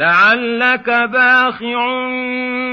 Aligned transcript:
لعلك 0.00 0.90
باخع 0.90 2.08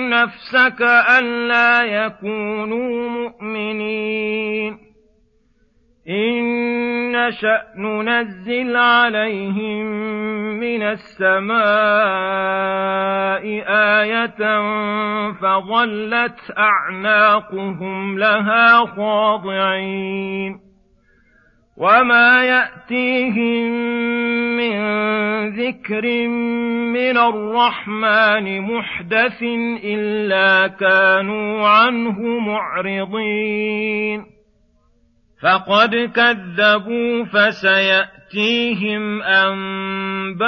نفسك 0.09 0.82
ألا 1.20 1.84
يكونوا 1.84 3.09
مؤمنين. 3.09 4.77
إن 6.09 7.12
نشأ 7.12 7.62
ننزل 7.77 8.76
عليهم 8.76 9.86
من 10.59 10.84
السماء 10.84 11.58
آية 14.00 14.62
فظلت 15.31 16.39
أعناقهم 16.58 18.20
لها 18.20 18.86
خاضعين. 18.86 20.59
وما 21.78 22.44
يأتيهم 22.91 23.72
من 24.58 24.77
ذكر 25.50 26.28
من 26.28 27.18
الرحمن 27.18 28.62
محدث 28.62 29.44
إلا 29.84 30.68
كانوا 30.68 31.68
عنه 31.68 32.40
معرضين. 32.40 34.26
فقد 35.44 35.95
كذبوا 36.16 37.23
فسيأتيهم 37.23 39.22
أنباء 39.22 40.48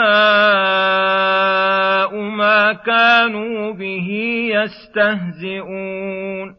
ما 2.21 2.73
كانوا 2.73 3.73
به 3.73 4.09
يستهزئون. 4.53 6.58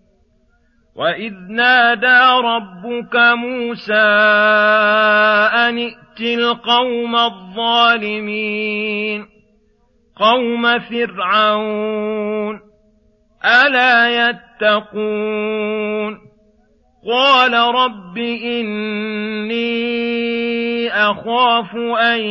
وإذ 1.01 1.33
نادى 1.49 2.45
ربك 2.45 3.15
موسى 3.15 3.93
أن 5.53 5.77
ائت 5.77 6.21
القوم 6.21 7.15
الظالمين 7.15 9.25
قوم 10.15 10.79
فرعون 10.79 12.59
ألا 13.45 14.29
يتقون 14.29 16.17
قال 17.07 17.53
رب 17.53 18.17
إني 18.17 19.61
أخاف 20.89 21.75
أن 21.75 22.21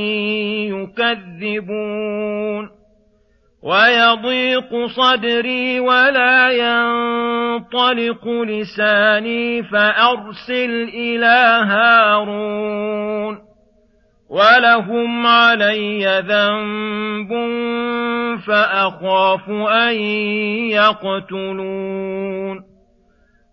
يكذبون 1.40 2.69
ويضيق 3.62 4.86
صدري 4.86 5.80
ولا 5.80 6.50
ينطلق 6.50 8.28
لساني 8.28 9.62
فأرسل 9.62 10.88
إلى 10.94 11.64
هارون 11.68 13.38
ولهم 14.30 15.26
علي 15.26 16.22
ذنب 16.28 17.30
فأخاف 18.46 19.50
أن 19.50 19.94
يقتلون 20.70 22.69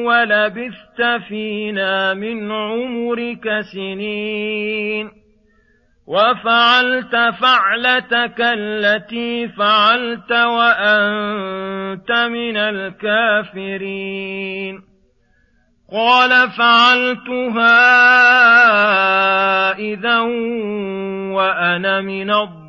ولبثت 0.06 1.02
فينا 1.28 2.14
من 2.14 2.52
عمرك 2.52 3.60
سنين؟ 3.74 5.10
وفعلت 6.06 7.16
فعلتك 7.40 8.40
التي 8.40 9.48
فعلت 9.48 10.32
وأنت 10.32 12.12
من 12.12 12.56
الكافرين. 12.56 14.12
قال 15.92 16.50
فعلتها 16.50 17.82
إذا 19.78 20.20
وأنا 21.30 22.00
من 22.00 22.30
الضالين. 22.30 22.62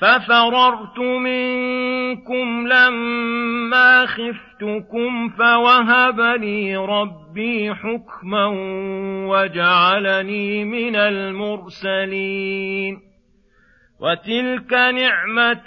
ففررت 0.00 0.98
منكم 0.98 2.68
لما 2.68 4.06
خفتكم 4.06 5.28
فوهب 5.28 6.20
لي 6.20 6.76
ربي 6.76 7.74
حكما 7.74 8.46
وجعلني 9.28 10.64
من 10.64 10.96
المرسلين. 10.96 12.36
وتلك 14.00 14.72
نعمة 14.72 15.64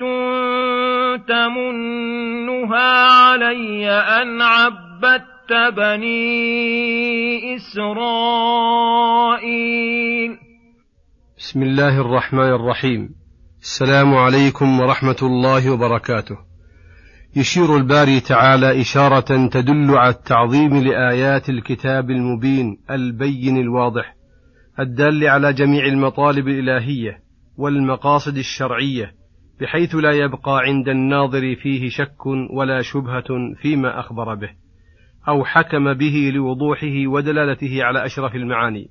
تمنها 1.27 3.11
علي 3.11 3.89
أن 3.89 4.41
عبدت 4.41 5.53
بني 5.77 7.55
إسرائيل. 7.55 7.89
بسم 11.37 11.63
الله 11.63 12.01
الرحمن 12.01 12.49
الرحيم. 12.53 13.09
السلام 13.61 14.15
عليكم 14.15 14.79
ورحمة 14.79 15.17
الله 15.21 15.73
وبركاته. 15.73 16.37
يشير 17.35 17.77
الباري 17.77 18.19
تعالى 18.19 18.81
إشارة 18.81 19.47
تدل 19.47 19.97
على 19.97 20.13
التعظيم 20.13 20.83
لآيات 20.83 21.49
الكتاب 21.49 22.09
المبين 22.09 22.77
البين 22.91 23.57
الواضح 23.57 24.15
الدال 24.79 25.27
على 25.27 25.53
جميع 25.53 25.85
المطالب 25.85 26.47
الإلهية. 26.47 27.28
والمقاصد 27.59 28.37
الشرعية 28.37 29.11
بحيث 29.61 29.95
لا 29.95 30.11
يبقى 30.11 30.59
عند 30.59 30.89
الناظر 30.89 31.55
فيه 31.55 31.89
شك 31.89 32.25
ولا 32.53 32.81
شبهة 32.81 33.27
فيما 33.61 33.99
أخبر 33.99 34.35
به 34.35 34.49
أو 35.27 35.45
حكم 35.45 35.93
به 35.93 36.31
لوضوحه 36.35 37.07
ودلالته 37.07 37.83
على 37.83 38.05
أشرف 38.05 38.35
المعاني 38.35 38.89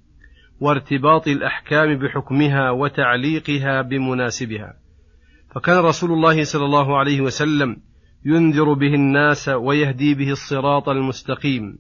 وارتباط 0.61 1.29
الأحكام 1.29 1.99
بحكمها 1.99 2.71
وتعليقها 2.71 3.83
بمناسبها. 3.83 4.75
فكان 5.55 5.79
رسول 5.79 6.13
الله 6.13 6.45
صلى 6.45 6.65
الله 6.65 6.99
عليه 6.99 7.21
وسلم 7.21 7.77
ينذر 8.25 8.73
به 8.73 8.95
الناس 8.95 9.49
ويهدي 9.49 10.15
به 10.15 10.31
الصراط 10.31 10.89
المستقيم 10.89 11.79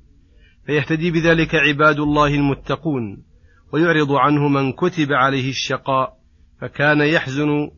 فيهتدي 0.66 1.10
بذلك 1.10 1.54
عباد 1.54 1.98
الله 1.98 2.34
المتقون 2.34 3.24
ويعرض 3.72 4.12
عنه 4.12 4.48
من 4.48 4.72
كتب 4.72 5.12
عليه 5.12 5.50
الشقاء 5.50 6.17
فكان 6.60 7.00
يحزن 7.00 7.70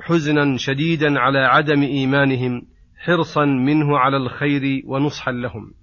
حزنا 0.00 0.56
شديدا 0.56 1.18
على 1.20 1.38
عدم 1.38 1.82
إيمانهم 1.82 2.62
حرصا 3.04 3.44
منه 3.44 3.98
على 3.98 4.16
الخير 4.16 4.82
ونصحا 4.86 5.32
لهم. 5.32 5.74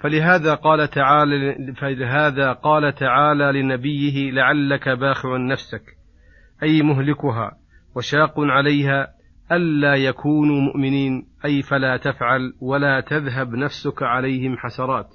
فلهذا 0.00 0.54
قال 0.54 0.88
تعالى 0.90 1.74
فلهذا 1.74 2.52
قال 2.52 2.94
تعالى 2.94 3.62
لنبيه 3.62 4.30
لعلك 4.30 4.88
باخع 4.88 5.36
نفسك 5.36 5.82
أي 6.62 6.82
مهلكها 6.82 7.52
وشاق 7.96 8.34
عليها 8.40 9.08
ألا 9.52 9.94
يكونوا 9.94 10.60
مؤمنين 10.60 11.26
أي 11.44 11.62
فلا 11.62 11.96
تفعل 11.96 12.52
ولا 12.60 13.00
تذهب 13.00 13.54
نفسك 13.54 14.02
عليهم 14.02 14.56
حسرات. 14.58 15.08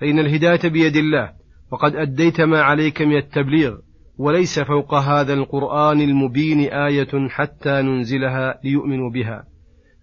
فإن 0.00 0.18
الهداية 0.18 0.70
بيد 0.70 0.96
الله 0.96 1.32
وقد 1.70 1.96
أديت 1.96 2.40
ما 2.40 2.60
عليك 2.60 3.02
من 3.02 3.16
التبليغ 3.16 3.76
وليس 4.18 4.60
فوق 4.60 4.94
هذا 4.94 5.34
القرآن 5.34 6.00
المبين 6.00 6.60
آية 6.60 7.28
حتى 7.28 7.82
ننزلها 7.82 8.60
ليؤمنوا 8.64 9.10
بها. 9.10 9.44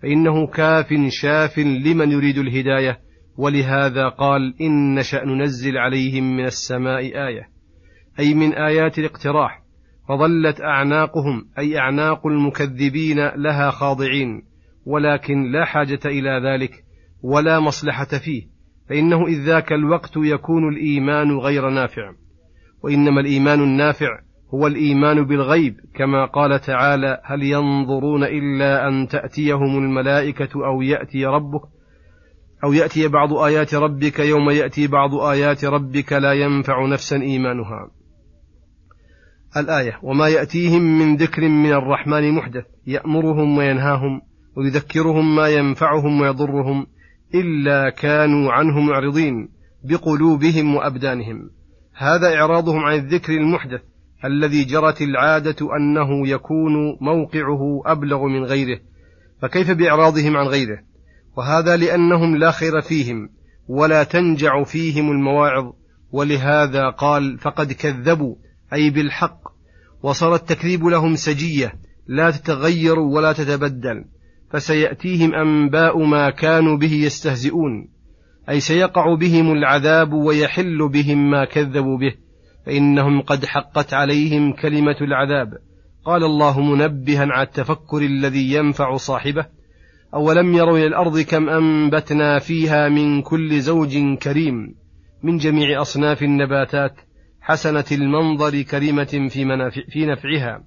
فإنه 0.01 0.47
كاف 0.47 0.93
شاف 1.07 1.59
لمن 1.59 2.11
يريد 2.11 2.37
الهداية 2.37 2.99
ولهذا 3.37 4.09
قال 4.09 4.61
إن 4.61 4.95
نشأ 4.95 5.25
ننزل 5.25 5.77
عليهم 5.77 6.37
من 6.37 6.45
السماء 6.45 6.99
آية. 6.99 7.49
أي 8.19 8.33
من 8.33 8.53
آيات 8.53 8.99
الاقتراح. 8.99 9.61
فظلت 10.09 10.61
أعناقهم 10.61 11.45
أي 11.59 11.79
أعناق 11.79 12.27
المكذبين 12.27 13.27
لها 13.35 13.71
خاضعين. 13.71 14.43
ولكن 14.85 15.51
لا 15.51 15.65
حاجة 15.65 15.99
إلى 16.05 16.41
ذلك 16.49 16.71
ولا 17.23 17.59
مصلحة 17.59 18.19
فيه. 18.25 18.43
فإنه 18.89 19.27
إذ 19.27 19.45
ذاك 19.45 19.73
الوقت 19.73 20.11
يكون 20.17 20.69
الإيمان 20.69 21.37
غير 21.37 21.69
نافع. 21.69 22.24
وإنما 22.83 23.21
الإيمان 23.21 23.63
النافع 23.63 24.19
هو 24.53 24.67
الإيمان 24.67 25.25
بالغيب 25.25 25.79
كما 25.95 26.25
قال 26.25 26.61
تعالى 26.61 27.21
هل 27.23 27.43
ينظرون 27.43 28.23
إلا 28.23 28.87
أن 28.87 29.07
تأتيهم 29.07 29.77
الملائكة 29.77 30.65
أو 30.65 30.81
يأتي 30.81 31.25
ربك 31.25 31.61
أو 32.63 32.73
يأتي 32.73 33.07
بعض 33.07 33.33
آيات 33.33 33.75
ربك 33.75 34.19
يوم 34.19 34.49
يأتي 34.49 34.87
بعض 34.87 35.15
آيات 35.15 35.65
ربك 35.65 36.13
لا 36.13 36.33
ينفع 36.33 36.85
نفسا 36.87 37.21
إيمانها. 37.21 37.91
الآية 39.57 39.99
وما 40.03 40.27
يأتيهم 40.27 40.81
من 40.81 41.15
ذكر 41.15 41.41
من 41.41 41.71
الرحمن 41.71 42.31
محدث 42.31 42.65
يأمرهم 42.87 43.57
وينهاهم 43.57 44.21
ويذكرهم 44.57 45.35
ما 45.35 45.47
ينفعهم 45.47 46.21
ويضرهم 46.21 46.87
إلا 47.35 47.89
كانوا 47.89 48.51
عنه 48.51 48.79
معرضين 48.79 49.49
بقلوبهم 49.83 50.75
وأبدانهم. 50.75 51.49
هذا 51.97 52.35
إعراضهم 52.35 52.79
عن 52.79 52.95
الذكر 52.95 53.33
المحدث 53.33 53.81
الذي 54.25 54.63
جرت 54.63 55.01
العادة 55.01 55.75
أنه 55.77 56.27
يكون 56.27 56.97
موقعه 57.01 57.81
أبلغ 57.85 58.25
من 58.25 58.43
غيره 58.43 58.79
فكيف 59.41 59.71
بإعراضهم 59.71 60.37
عن 60.37 60.47
غيره؟ 60.47 60.79
وهذا 61.37 61.77
لأنهم 61.77 62.37
لا 62.37 62.51
خير 62.51 62.81
فيهم 62.81 63.29
ولا 63.67 64.03
تنجع 64.03 64.63
فيهم 64.63 65.11
المواعظ 65.11 65.73
ولهذا 66.11 66.89
قال 66.89 67.37
فقد 67.37 67.73
كذبوا 67.73 68.35
أي 68.73 68.89
بالحق 68.89 69.39
وصار 70.03 70.35
التكذيب 70.35 70.85
لهم 70.85 71.15
سجية 71.15 71.73
لا 72.07 72.31
تتغير 72.31 72.99
ولا 72.99 73.33
تتبدل 73.33 74.05
فسيأتيهم 74.51 75.35
أنباء 75.35 76.03
ما 76.03 76.29
كانوا 76.29 76.77
به 76.77 76.93
يستهزئون. 76.93 77.87
أي 78.49 78.59
سيقع 78.59 79.15
بهم 79.15 79.51
العذاب 79.51 80.13
ويحل 80.13 80.89
بهم 80.89 81.31
ما 81.31 81.45
كذبوا 81.45 81.97
به 81.97 82.13
فإنهم 82.65 83.21
قد 83.21 83.45
حقت 83.45 83.93
عليهم 83.93 84.53
كلمة 84.53 84.97
العذاب. 85.01 85.53
قال 86.05 86.23
الله 86.23 86.61
منبها 86.61 87.25
على 87.29 87.47
التفكر 87.47 87.97
الذي 87.97 88.53
ينفع 88.53 88.95
صاحبه. 88.95 89.45
أولم 90.13 90.53
يروا 90.53 90.77
إلى 90.77 90.87
الأرض 90.87 91.19
كم 91.19 91.49
أنبتنا 91.49 92.39
فيها 92.39 92.89
من 92.89 93.21
كل 93.21 93.59
زوج 93.59 94.17
كريم 94.17 94.75
من 95.23 95.37
جميع 95.37 95.81
أصناف 95.81 96.23
النباتات 96.23 96.95
حسنة 97.41 97.85
المنظر 97.91 98.61
كريمة 98.61 99.27
في, 99.29 99.45
منافع 99.45 99.81
في 99.89 100.05
نفعها. 100.05 100.63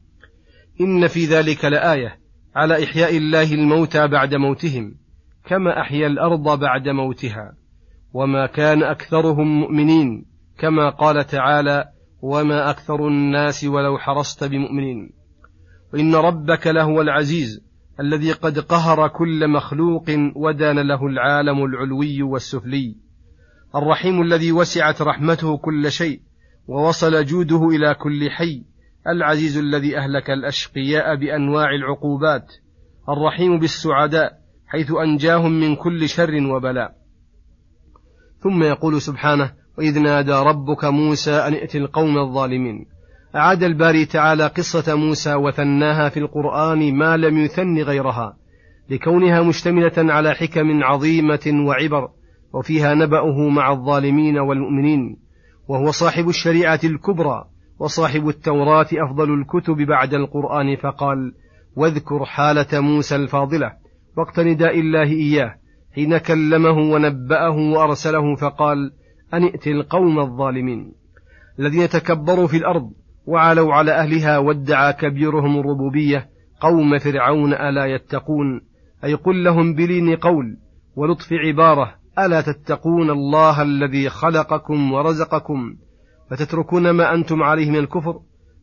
إن 0.80 1.06
في 1.06 1.24
ذلك 1.24 1.64
لآية 1.64 2.18
على 2.56 2.84
إحياء 2.84 3.16
الله 3.16 3.54
الموتى 3.54 4.08
بعد 4.08 4.34
موتهم 4.34 4.94
كما 5.46 5.80
أحيا 5.80 6.06
الأرض 6.06 6.60
بعد 6.60 6.88
موتها. 6.88 7.52
وما 8.12 8.46
كان 8.46 8.82
أكثرهم 8.82 9.60
مؤمنين 9.60 10.24
كما 10.58 10.90
قال 10.90 11.26
تعالى 11.26 11.84
وما 12.22 12.70
أكثر 12.70 13.08
الناس 13.08 13.64
ولو 13.64 13.98
حرصت 13.98 14.44
بمؤمنين 14.44 15.10
وإن 15.92 16.14
ربك 16.14 16.66
لهو 16.66 17.00
العزيز 17.00 17.68
الذي 18.00 18.32
قد 18.32 18.58
قهر 18.58 19.08
كل 19.08 19.48
مخلوق 19.48 20.04
ودان 20.36 20.78
له 20.78 21.06
العالم 21.06 21.64
العلوي 21.64 22.22
والسفلي. 22.22 22.96
الرحيم 23.74 24.22
الذي 24.22 24.52
وسعت 24.52 25.02
رحمته 25.02 25.56
كل 25.56 25.92
شيء 25.92 26.20
ووصل 26.66 27.24
جوده 27.24 27.68
إلى 27.68 27.94
كل 27.94 28.30
حي. 28.30 28.64
العزيز 29.06 29.58
الذي 29.58 29.98
أهلك 29.98 30.30
الأشقياء 30.30 31.16
بأنواع 31.16 31.70
العقوبات. 31.70 32.52
الرحيم 33.08 33.58
بالسعداء 33.58 34.32
حيث 34.66 34.92
أنجاهم 34.92 35.52
من 35.60 35.76
كل 35.76 36.08
شر 36.08 36.46
وبلاء. 36.46 36.97
ثم 38.40 38.62
يقول 38.62 39.02
سبحانه 39.02 39.52
وإذ 39.78 39.98
نادى 39.98 40.32
ربك 40.32 40.84
موسى 40.84 41.32
أن 41.32 41.54
ائت 41.54 41.76
القوم 41.76 42.18
الظالمين. 42.18 42.86
أعاد 43.36 43.62
الباري 43.62 44.04
تعالى 44.04 44.46
قصة 44.46 44.94
موسى 44.94 45.34
وثناها 45.34 46.08
في 46.08 46.20
القرآن 46.20 46.94
ما 46.94 47.16
لم 47.16 47.38
يثن 47.38 47.78
غيرها 47.78 48.36
لكونها 48.90 49.42
مشتملة 49.42 50.12
على 50.12 50.34
حكم 50.34 50.82
عظيمة 50.82 51.64
وعبر 51.66 52.08
وفيها 52.54 52.94
نبأه 52.94 53.48
مع 53.48 53.72
الظالمين 53.72 54.38
والمؤمنين 54.38 55.16
وهو 55.68 55.90
صاحب 55.90 56.28
الشريعة 56.28 56.80
الكبرى 56.84 57.44
وصاحب 57.78 58.28
التوراة 58.28 58.86
أفضل 58.92 59.34
الكتب 59.34 59.76
بعد 59.76 60.14
القرآن 60.14 60.76
فقال 60.76 61.32
واذكر 61.76 62.24
حالة 62.24 62.80
موسى 62.80 63.16
الفاضلة 63.16 63.72
وقت 64.16 64.40
نداء 64.40 64.80
الله 64.80 65.10
إياه 65.12 65.54
حين 65.98 66.18
كلمه 66.18 66.78
ونبأه 66.92 67.56
وأرسله 67.56 68.34
فقال 68.36 68.92
أن 69.34 69.42
ائت 69.42 69.66
القوم 69.66 70.18
الظالمين 70.18 70.92
الذين 71.58 71.88
تكبروا 71.88 72.46
في 72.46 72.56
الأرض 72.56 72.92
وعلوا 73.26 73.74
على 73.74 73.92
أهلها 73.92 74.38
وادعى 74.38 74.92
كبيرهم 74.92 75.60
الربوبية 75.60 76.28
قوم 76.60 76.98
فرعون 76.98 77.52
ألا 77.52 77.86
يتقون 77.86 78.60
أي 79.04 79.14
قل 79.14 79.44
لهم 79.44 79.74
بلين 79.74 80.16
قول 80.16 80.56
ولطف 80.96 81.32
عبارة 81.32 81.94
ألا 82.18 82.40
تتقون 82.40 83.10
الله 83.10 83.62
الذي 83.62 84.08
خلقكم 84.08 84.92
ورزقكم 84.92 85.76
فتتركون 86.30 86.90
ما 86.90 87.14
أنتم 87.14 87.42
عليه 87.42 87.70
من 87.70 87.78
الكفر؟ 87.78 88.20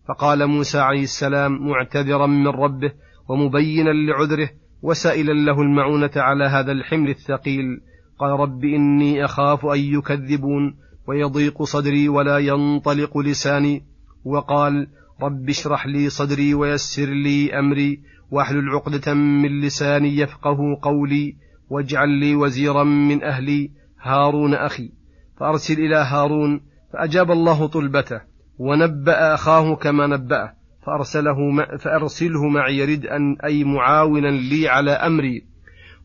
فقال 0.08 0.48
موسى 0.48 0.80
عليه 0.80 1.04
السلام 1.04 1.68
معتذرا 1.68 2.26
من 2.26 2.48
ربه 2.48 2.92
ومبينا 3.30 3.90
لعذره 3.90 4.50
وسائلا 4.82 5.34
له 5.34 5.62
المعونة 5.62 6.12
على 6.16 6.46
هذا 6.46 6.72
الحمل 6.72 7.10
الثقيل 7.10 7.82
قال 8.20 8.40
رب 8.40 8.64
إني 8.64 9.26
أخاف 9.26 9.66
أن 9.66 9.80
يكذبون 9.80 10.76
ويضيق 11.08 11.64
صدري 11.64 12.10
ولا 12.10 12.38
ينطلق 12.38 13.18
لساني. 13.18 13.84
وقال 14.26 14.88
رب 15.22 15.50
اشرح 15.50 15.88
لي 15.88 16.10
صدري 16.10 16.54
ويسر 16.54 17.10
لي 17.10 17.60
أمري 17.60 18.02
وأحلل 18.32 18.70
عقدة 18.70 19.14
من 19.14 19.62
لساني 19.62 20.18
يفقه 20.18 20.58
قولي 20.82 21.36
واجعل 21.70 22.10
لي 22.10 22.36
وزيرا 22.36 22.84
من 22.84 23.24
أهلي 23.24 23.72
هارون 24.02 24.54
أخي. 24.54 24.92
فأرسل 25.38 25.74
إلى 25.74 25.96
هارون 25.96 26.62
فأجاب 26.94 27.32
الله 27.32 27.68
طلبته 27.68 28.22
ونبأ 28.60 29.34
أخاه 29.34 29.76
كما 29.76 30.08
نبأه. 30.08 30.54
فأرسله 30.86 31.36
فأرسله 31.80 32.48
معي 32.48 32.86
ردءا 32.86 33.36
أي 33.46 33.64
معاونا 33.64 34.28
لي 34.28 34.68
على 34.70 34.92
أمري 34.92 35.46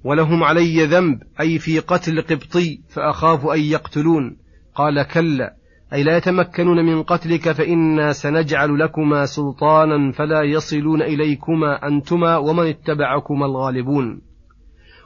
ولهم 0.05 0.45
علي 0.45 0.85
ذنب 0.85 1.23
أي 1.41 1.59
في 1.59 1.79
قتل 1.79 2.21
قبطي 2.23 2.81
فأخاف 2.89 3.47
أن 3.47 3.61
يقتلون. 3.61 4.37
قال 4.75 5.03
كلا 5.03 5.55
أي 5.93 6.03
لا 6.03 6.17
يتمكنون 6.17 6.85
من 6.85 7.03
قتلك 7.03 7.53
فإنا 7.53 8.13
سنجعل 8.13 8.79
لكما 8.79 9.27
سلطانا 9.27 10.13
فلا 10.13 10.43
يصلون 10.43 11.03
إليكما 11.03 11.87
أنتما 11.87 12.37
ومن 12.37 12.67
اتبعكما 12.67 13.47
الغالبون. 13.47 14.23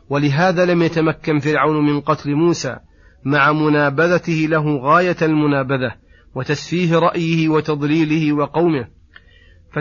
ولهذا 0.09 0.65
لم 0.65 0.83
يتمكن 0.83 1.39
فرعون 1.39 1.87
من 1.87 2.01
قتل 2.01 2.35
موسى 2.35 2.77
مع 3.25 3.53
منابذته 3.53 4.47
له 4.51 4.77
غاية 4.77 5.17
المنابذة 5.23 5.95
وتسفيه 6.35 6.99
رأيه 6.99 7.49
وتضليله 7.49 8.33
وقومه. 8.33 8.87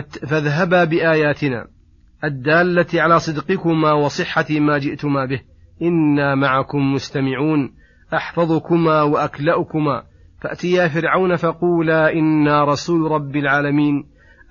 فاذهبا 0.02 0.84
بآياتنا 0.84 1.66
الدالة 2.24 2.86
على 2.94 3.18
صدقكما 3.18 3.92
وصحة 3.92 4.46
ما 4.50 4.78
جئتما 4.78 5.26
به. 5.26 5.40
إنا 5.82 6.34
معكم 6.34 6.92
مستمعون. 6.92 7.74
أحفظكما 8.14 9.02
وأكلأكما. 9.02 10.02
فأتيا 10.40 10.88
فرعون 10.88 11.36
فقولا 11.36 12.12
إنا 12.12 12.64
رسول 12.64 13.10
رب 13.10 13.36
العالمين. 13.36 14.04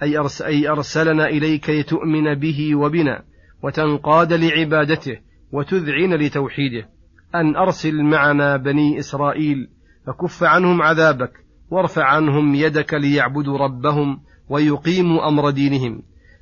أي, 0.03 0.17
أرس 0.17 0.41
أي 0.41 0.69
أرسلنا 0.69 1.25
إليك 1.25 1.69
لتؤمن 1.69 2.35
به 2.35 2.75
وبنا 2.75 3.23
وتنقاد 3.63 4.33
لعبادته 4.33 5.17
وتذعن 5.51 6.13
لتوحيده. 6.13 6.87
أن 7.35 7.55
أرسل 7.55 8.03
معنا 8.03 8.57
بني 8.57 8.99
إسرائيل. 8.99 9.67
فكف 10.07 10.43
عنهم 10.43 10.81
عذابك 10.81 11.31
وارفع 11.69 12.03
عنهم 12.03 12.55
يدك 12.55 12.93
ليعبدوا 12.93 13.57
ربهم. 13.57 14.19
ويقيموا 14.49 15.27
أمر 15.27 15.49
دينهم. 15.49 16.01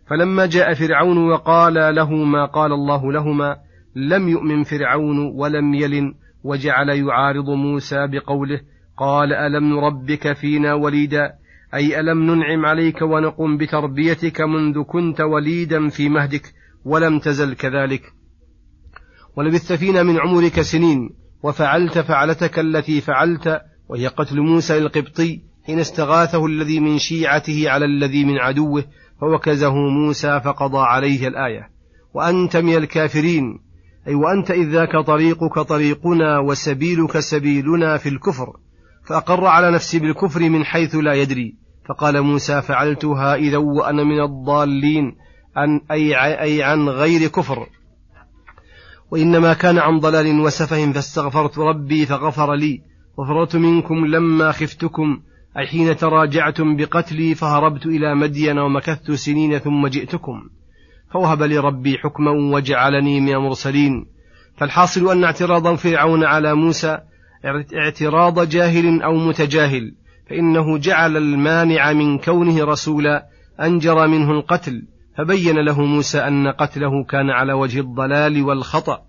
فلما 0.10 0.46
جاء 0.46 0.74
فرعون 0.74 1.18
وقال 1.18 1.96
له 1.96 2.16
ما 2.16 2.46
قال 2.46 2.72
الله 2.72 3.12
لهما 3.12 3.58
لم 3.96 4.30
يؤمن 4.30 4.64
فرعون 4.64 5.20
ولم 5.20 5.74
يلن 5.74 6.14
وجعل 6.44 6.90
يعارض 6.90 7.50
موسى 7.50 8.08
بقوله 8.08 8.62
قال 8.98 9.34
ألم 9.34 9.64
نربك 9.64 10.34
فينا 10.34 10.74
وليدا؟ 10.74 11.34
أي 11.74 12.00
ألم 12.00 12.24
ننعم 12.24 12.66
عليك 12.66 13.02
ونقم 13.02 13.58
بتربيتك 13.58 14.42
منذ 14.42 14.84
كنت 14.84 15.22
وليدا 15.22 15.90
في 15.90 16.10
مهدك 16.10 16.54
ولم 16.86 17.20
تزل 17.20 17.54
كذلك. 17.54 18.02
ولبثت 19.36 19.74
فينا 19.74 20.04
من 20.04 20.20
عمرك 20.20 20.62
سنين 20.62 21.10
وفعلت 21.44 22.00
فعلتك 22.00 22.60
التي 22.60 23.02
فعلت 23.02 23.62
وهي 23.90 24.08
قتل 24.08 24.42
موسى 24.42 24.78
القبطي 24.78 25.42
حين 25.66 25.80
استغاثه 25.80 26.46
الذي 26.46 26.80
من 26.80 26.98
شيعته 26.98 27.64
على 27.68 27.86
الذي 27.86 28.26
من 28.26 28.38
عدوه 28.38 28.84
فوكزه 29.22 29.76
موسى 29.76 30.40
فقضى 30.40 30.80
عليه 30.80 31.28
الآية. 31.28 31.70
وأنت 32.14 32.58
من 32.58 32.76
الكافرين 32.76 33.60
أي 34.08 34.16
وأنت 34.16 34.52
إذ 34.52 34.70
ذاك 34.70 35.06
طريقك 35.06 35.60
طريقنا 35.60 36.40
وسبيلك 36.40 37.20
سبيلنا 37.20 37.98
في 37.98 38.10
الكفر 38.10 38.54
فأقر 39.06 39.46
على 39.46 39.72
نفسي 39.72 40.00
بالكفر 40.00 40.50
من 40.50 40.64
حيث 40.64 40.96
لا 40.96 41.14
يدري. 41.14 41.56
فقال 41.90 42.22
موسى 42.22 42.62
فعلتها 42.62 43.36
إذا 43.36 43.58
وأنا 43.58 44.04
من 44.04 44.22
الضالين 44.22 45.16
أن 45.58 45.82
أي, 45.92 46.64
عن 46.64 46.90
غير 46.90 47.28
كفر. 47.28 47.68
وإنما 49.12 49.54
كان 49.54 49.78
عن 49.78 50.00
ضلال 50.00 50.40
وسفه 50.40 50.92
فاستغفرت 50.92 51.60
ربي 51.60 52.06
فغفر 52.06 52.54
لي. 52.54 52.82
وفررت 53.18 53.56
منكم 53.56 54.06
لما 54.06 54.52
خفتكم 54.52 55.22
أي 55.58 55.68
حين 55.68 55.98
تراجعتم 55.98 56.76
بقتلي 56.76 57.36
فهربت 57.36 57.86
إلى 57.86 58.16
مدين 58.16 58.60
ومكثت 58.60 59.12
سنين 59.12 59.60
ثم 59.60 59.88
جئتكم. 59.88 60.50
فوهب 61.14 61.44
لي 61.44 61.58
ربي 61.58 61.98
حكما 61.98 62.32
وجعلني 62.32 63.22
من 63.22 63.34
المرسلين. 63.34 64.06
فالحاصل 64.58 65.12
أن 65.12 65.24
اعتراض 65.24 65.76
فرعون 65.76 66.24
على 66.24 66.56
موسى 66.56 66.98
اعتراض 67.76 68.50
جاهل 68.50 69.02
أو 69.02 69.16
متجاهل 69.16 69.96
فإنه 70.30 70.78
جعل 70.78 71.18
المانع 71.18 71.94
من 71.94 72.18
كونه 72.18 72.64
رسولا 72.64 73.26
أنجر 73.62 74.08
منه 74.08 74.32
القتل. 74.32 74.88
فبين 75.18 75.56
له 75.66 75.82
موسى 75.82 76.20
أن 76.20 76.48
قتله 76.48 77.04
كان 77.04 77.30
على 77.30 77.54
وجه 77.54 77.80
الضلال 77.80 78.44
والخطأ 78.44 79.02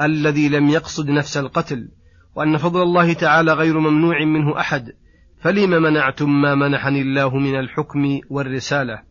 الذي 0.00 0.48
لم 0.48 0.68
يقصد 0.68 1.10
نفس 1.10 1.36
القتل. 1.36 1.88
وأن 2.34 2.56
فضل 2.56 2.82
الله 2.82 3.12
تعالى 3.12 3.52
غير 3.52 3.78
ممنوع 3.78 4.24
منه 4.24 4.60
أحد. 4.60 4.92
فلم 5.40 5.70
منعتم 5.82 6.40
ما 6.40 6.54
منحني 6.54 7.00
الله 7.00 7.36
من 7.36 7.58
الحكم 7.58 8.20
والرسالة؟ 8.30 9.02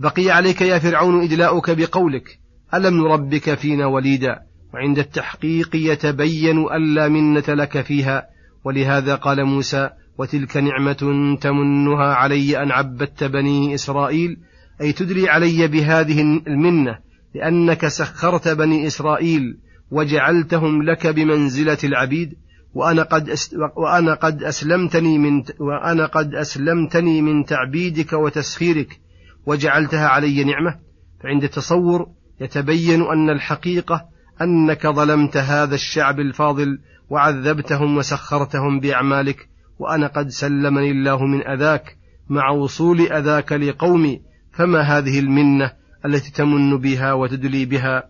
بقي 0.00 0.30
عليك 0.30 0.60
يا 0.60 0.78
فرعون 0.78 1.22
إدلاؤك 1.22 1.70
بقولك 1.70 2.38
ألم 2.74 2.94
نربك 2.94 3.54
فينا 3.54 3.86
وليدا؟ 3.86 4.38
وعند 4.74 4.98
التحقيق 4.98 5.76
يتبين 5.76 6.58
ألا 6.58 7.08
منة 7.08 7.44
لك 7.48 7.80
فيها 7.80 8.26
ولهذا 8.64 9.14
قال 9.14 9.44
موسى 9.44 9.90
وتلك 10.18 10.56
نعمة 10.56 11.36
تمنها 11.40 12.14
علي 12.14 12.62
أن 12.62 12.70
عبدت 12.70 13.24
بني 13.24 13.74
إسرائيل؟ 13.74 14.36
أي 14.80 14.92
تدري 14.92 15.28
علي 15.28 15.68
بهذه 15.68 16.22
المنة 16.46 16.98
لأنك 17.34 17.88
سخرت 17.88 18.48
بني 18.48 18.86
إسرائيل 18.86 19.58
وجعلتهم 19.90 20.82
لك 20.82 21.06
بمنزلة 21.06 21.78
العبيد؟ 21.84 22.34
وأنا 22.74 23.02
قد 23.02 23.34
وأنا 23.76 24.14
قد 24.14 24.42
أسلمتني 24.42 25.18
من 25.18 25.42
وأنا 25.60 26.06
قد 26.06 26.34
أسلمتني 26.34 27.22
من 27.22 27.44
تعبيدك 27.44 28.12
وتسخيرك 28.12 29.00
وجعلتها 29.46 30.08
علي 30.08 30.44
نعمة. 30.44 30.78
فعند 31.22 31.44
التصور 31.44 32.06
يتبين 32.40 33.02
أن 33.02 33.30
الحقيقة 33.30 34.04
أنك 34.42 34.86
ظلمت 34.86 35.36
هذا 35.36 35.74
الشعب 35.74 36.20
الفاضل 36.20 36.78
وعذبتهم 37.10 37.96
وسخرتهم 37.96 38.80
بأعمالك. 38.80 39.48
وأنا 39.78 40.06
قد 40.06 40.28
سلمني 40.28 40.90
الله 40.90 41.24
من 41.24 41.46
أذاك 41.46 41.96
مع 42.28 42.50
وصول 42.50 43.00
أذاك 43.00 43.52
لقومي. 43.52 44.20
فما 44.52 44.80
هذه 44.80 45.18
المنة 45.18 45.72
التي 46.04 46.32
تمن 46.32 46.78
بها 46.78 47.12
وتدلي 47.12 47.64
بها 47.64 48.09